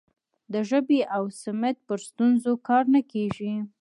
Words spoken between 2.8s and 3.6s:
نه کیږي.